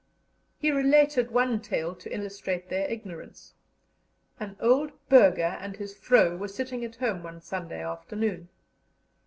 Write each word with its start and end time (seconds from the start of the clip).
He 0.57 0.71
related 0.71 1.29
one 1.29 1.61
tale 1.61 1.93
to 1.93 2.11
illustrate 2.11 2.69
their 2.69 2.89
ignorance: 2.89 3.53
An 4.39 4.57
old 4.59 4.91
burgher 5.09 5.59
and 5.61 5.75
his 5.75 5.93
vrow 5.93 6.35
were 6.39 6.47
sitting 6.47 6.83
at 6.83 6.95
home 6.95 7.21
one 7.21 7.39
Sunday 7.39 7.83
afternoon. 7.85 8.49